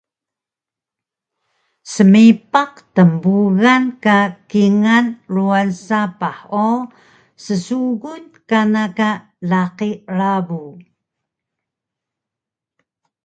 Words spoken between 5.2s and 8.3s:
ruwan sapah o ssugun